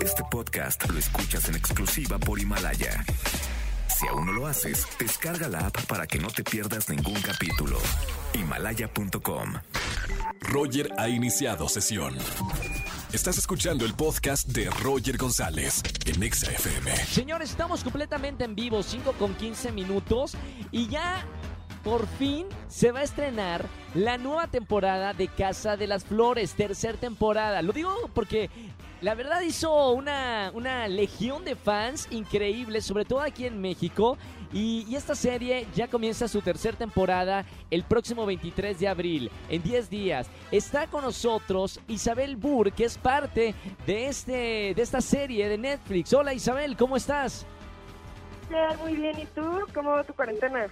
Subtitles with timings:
[0.00, 3.04] Este podcast lo escuchas en exclusiva por Himalaya.
[3.88, 7.78] Si aún no lo haces, descarga la app para que no te pierdas ningún capítulo.
[8.34, 9.54] Himalaya.com.
[10.40, 12.14] Roger ha iniciado sesión.
[13.12, 16.94] Estás escuchando el podcast de Roger González en Exa FM.
[17.06, 20.36] Señores, estamos completamente en vivo, 5 con 15 minutos
[20.72, 21.24] y ya
[21.84, 23.64] por fin se va a estrenar
[23.94, 27.62] la nueva temporada de Casa de las Flores, tercera temporada.
[27.62, 28.50] Lo digo porque
[29.00, 34.16] la verdad hizo una, una legión de fans increíbles, sobre todo aquí en México.
[34.52, 39.62] Y, y esta serie ya comienza su tercera temporada el próximo 23 de abril, en
[39.62, 40.30] 10 días.
[40.50, 43.54] Está con nosotros Isabel Burr, que es parte
[43.86, 46.12] de, este, de esta serie de Netflix.
[46.12, 47.44] Hola Isabel, ¿cómo estás?
[48.80, 49.42] Muy bien, ¿y tú?
[49.74, 50.68] ¿Cómo va tu cuarentena?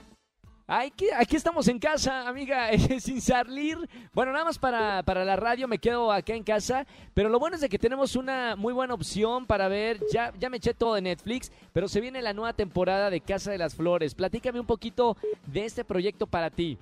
[0.66, 2.68] Aquí, aquí estamos en casa, amiga,
[2.98, 3.76] sin salir.
[4.14, 6.86] Bueno, nada más para, para la radio me quedo acá en casa.
[7.12, 9.98] Pero lo bueno es de que tenemos una muy buena opción para ver.
[10.10, 13.50] Ya, ya me eché todo de Netflix, pero se viene la nueva temporada de Casa
[13.50, 14.14] de las Flores.
[14.14, 16.78] Platícame un poquito de este proyecto para ti.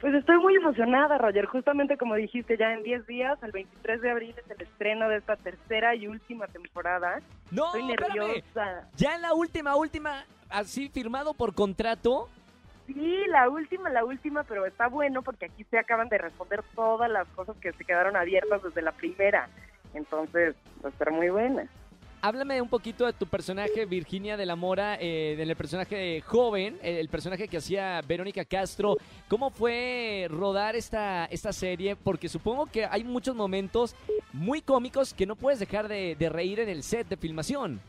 [0.00, 1.44] Pues estoy muy emocionada, Roger.
[1.46, 5.18] Justamente como dijiste, ya en 10 días, el 23 de abril es el estreno de
[5.18, 7.20] esta tercera y última temporada.
[7.50, 8.32] No, Estoy nerviosa.
[8.32, 8.84] espérame.
[8.96, 12.28] Ya en la última, última, así firmado por contrato.
[12.86, 17.10] Sí, la última, la última, pero está bueno porque aquí se acaban de responder todas
[17.10, 19.48] las cosas que se quedaron abiertas desde la primera.
[19.92, 21.68] Entonces, va a estar muy buena.
[22.22, 26.98] Háblame un poquito de tu personaje, Virginia de la Mora, eh, del personaje joven, eh,
[26.98, 28.96] el personaje que hacía Verónica Castro.
[29.28, 31.94] ¿Cómo fue rodar esta, esta serie?
[31.94, 33.94] Porque supongo que hay muchos momentos
[34.32, 37.80] muy cómicos que no puedes dejar de, de reír en el set de filmación.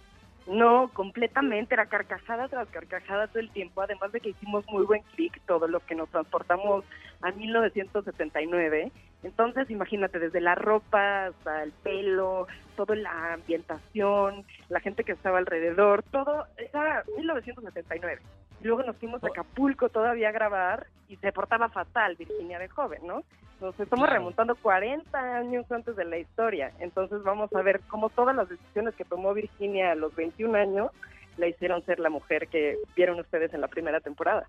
[0.47, 5.01] No, completamente, era carcajada tras carcajada todo el tiempo, además de que hicimos muy buen
[5.15, 6.85] clic, todo lo que nos transportamos
[7.21, 8.91] a 1979.
[9.23, 15.37] Entonces, imagínate, desde la ropa hasta el pelo, toda la ambientación, la gente que estaba
[15.37, 18.21] alrededor, todo, era 1979.
[18.61, 23.05] Luego nos fuimos a Acapulco todavía a grabar y se portaba fatal Virginia de joven,
[23.05, 23.23] ¿no?
[23.61, 26.71] Nos estamos remontando 40 años antes de la historia.
[26.79, 30.91] Entonces vamos a ver cómo todas las decisiones que tomó Virginia a los 21 años
[31.37, 34.47] la hicieron ser la mujer que vieron ustedes en la primera temporada.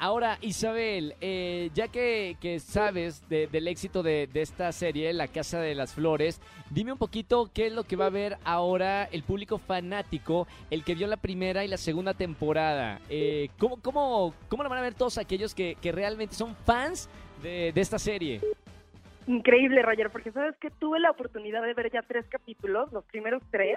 [0.00, 5.26] Ahora, Isabel, eh, ya que, que sabes de- del éxito de, de esta serie, La
[5.26, 9.04] Casa de las Flores, dime un poquito qué es lo que va a ver ahora
[9.10, 13.00] el público fanático, el que vio la primera y la segunda temporada.
[13.08, 17.08] Eh, ¿cómo, cómo, ¿Cómo lo van a ver todos aquellos que, que realmente son fans
[17.42, 18.40] de, de esta serie?
[19.26, 23.42] Increíble, Roger, porque sabes que tuve la oportunidad de ver ya tres capítulos, los primeros
[23.50, 23.76] tres,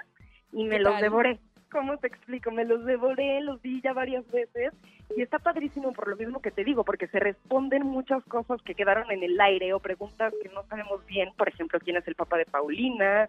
[0.52, 1.02] y me ¿Qué los tal?
[1.02, 1.40] devoré.
[1.72, 2.50] ¿Cómo te explico?
[2.50, 4.74] Me los devoré, los vi ya varias veces
[5.16, 8.74] y está padrísimo por lo mismo que te digo, porque se responden muchas cosas que
[8.74, 12.14] quedaron en el aire o preguntas que no sabemos bien, por ejemplo, quién es el
[12.14, 13.26] papá de Paulina,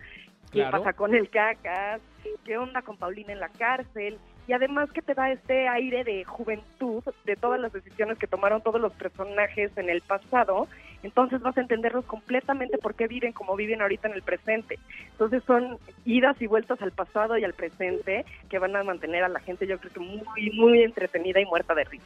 [0.51, 0.79] qué Claro.
[0.79, 2.01] pasa con el cacas,
[2.43, 6.25] qué onda con Paulina en la cárcel y además que te da este aire de
[6.25, 10.67] juventud de todas las decisiones que tomaron todos los personajes en el pasado,
[11.03, 14.79] entonces vas a entenderlos completamente por qué viven como viven ahorita en el presente.
[15.11, 19.29] Entonces son idas y vueltas al pasado y al presente que van a mantener a
[19.29, 22.05] la gente yo creo que muy, muy entretenida y muerta de risa.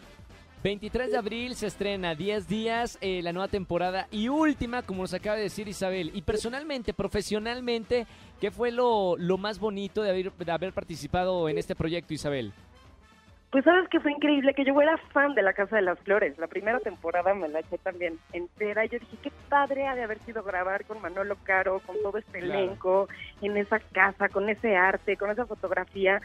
[0.63, 5.13] 23 de abril se estrena, 10 días, eh, la nueva temporada y última, como nos
[5.13, 6.11] acaba de decir Isabel.
[6.13, 8.07] Y personalmente, profesionalmente,
[8.41, 12.53] ¿qué fue lo, más bonito de haber participado en este proyecto, Isabel?
[13.51, 16.37] Pues sabes que fue increíble que yo era fan de La Casa de las Flores.
[16.37, 18.83] La primera temporada me la eché también entera.
[18.85, 22.17] Y yo dije, qué padre ha de haber sido grabar con Manolo Caro, con todo
[22.17, 22.59] este Claro.
[22.59, 23.07] elenco,
[23.41, 26.21] en esa casa, con ese arte, con esa fotografía.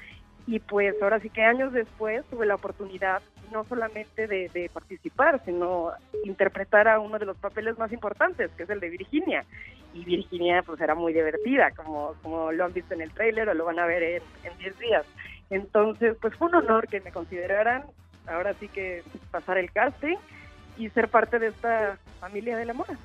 [0.49, 3.23] Y pues ahora sí que años después tuve la oportunidad
[3.53, 5.93] no solamente de, de participar, sino
[6.25, 9.45] interpretar a uno de los papeles más importantes, que es el de Virginia.
[9.95, 13.55] Y Virginia pues era muy divertida, como, como lo han visto en el tráiler o
[13.55, 15.07] lo van a ver en en 10 días.
[15.53, 17.85] Entonces, pues fue un honor que me consideraran,
[18.27, 20.17] ahora sí que pasar el casting
[20.79, 22.97] y ser parte de esta familia de la moda.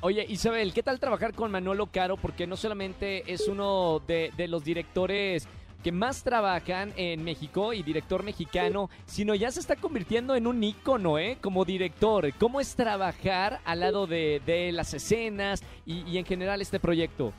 [0.00, 2.16] Oye, Isabel, ¿qué tal trabajar con Manolo Caro?
[2.16, 5.48] Porque no solamente es uno de, los directores
[5.82, 10.62] que más trabajan en México y director mexicano, sino ya se está convirtiendo en un
[10.62, 11.38] ícono, ¿eh?
[11.40, 12.32] Como director.
[12.38, 17.32] ¿Cómo es trabajar al lado de, de las escenas y en general este proyecto?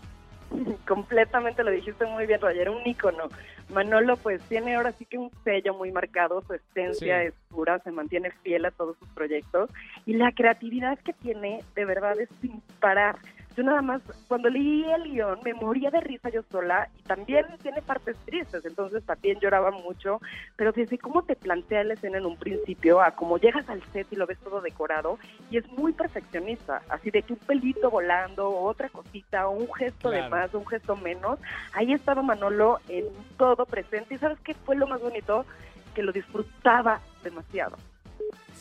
[0.88, 3.30] Completamente lo dijiste muy bien, Roger, un ícono.
[3.74, 7.28] Manolo pues tiene ahora sí que un sello muy marcado, su esencia Sí.
[7.28, 9.70] es pura, se mantiene fiel a todos sus proyectos
[10.06, 13.16] y la creatividad que tiene de verdad es sin parar.
[13.56, 17.46] Yo nada más, cuando leí el guion, me moría de risa yo sola y también
[17.62, 20.22] tiene partes tristes, entonces también lloraba mucho,
[20.56, 24.08] pero desde cómo te plantea la escena en un principio, a cómo llegas al set
[24.12, 25.20] y lo ves todo decorado,
[25.50, 30.28] y es muy perfeccionista, así de que un pelito volando, otra cosita, un gesto de
[30.30, 31.40] más, un gesto menos,
[31.74, 33.06] ahí estaba Manolo en
[33.38, 35.46] todo presente, y ¿sabes qué fue lo más bonito?
[35.94, 37.78] Que lo disfrutaba demasiado.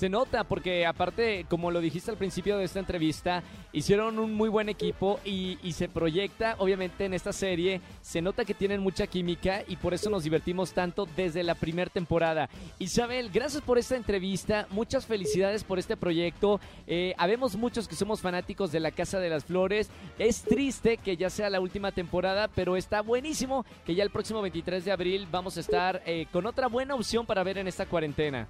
[0.00, 4.48] Se nota porque aparte, como lo dijiste al principio de esta entrevista, hicieron un muy
[4.48, 7.82] buen equipo y, se proyecta, obviamente, en esta serie.
[8.00, 11.90] Se nota que tienen mucha química y por eso nos divertimos tanto desde la primera
[11.90, 12.48] temporada.
[12.78, 14.66] Isabel, gracias por esta entrevista.
[14.70, 16.60] Muchas felicidades por este proyecto.
[16.86, 19.90] Eh, habemos muchos que somos fanáticos de la Casa de las Flores.
[20.18, 24.40] Es triste que ya sea la última temporada, pero está buenísimo que ya el próximo
[24.40, 27.84] 23 de abril vamos a estar eh, con otra buena opción para ver en esta
[27.84, 28.48] cuarentena.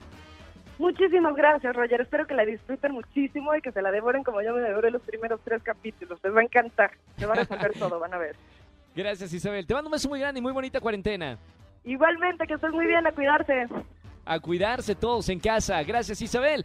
[0.81, 2.00] Muchísimas gracias, Roger.
[2.00, 5.03] Espero que la disfruten muchísimo y que se la devoren como yo me devoré los
[5.03, 6.19] primeros tres capítulos.
[6.25, 6.93] Les va a encantar.
[7.19, 8.35] Se van a saber todo, van a ver.
[8.97, 9.67] Gracias, Isabel.
[9.67, 11.37] Te mando un beso muy grande y muy bonita cuarentena.
[11.85, 13.69] Igualmente, que estés muy bien, a cuidarse.
[14.25, 15.82] A cuidarse todos en casa.
[15.82, 16.65] Gracias, Isabel.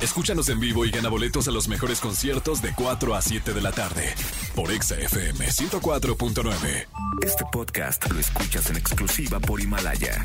[0.00, 3.60] Escúchanos en vivo y gana boletos a los mejores conciertos de 4 a 7 de
[3.60, 4.14] la tarde
[4.54, 6.86] por Exa FM 104.9.
[7.22, 10.24] Este podcast lo escuchas en exclusiva por Himalaya.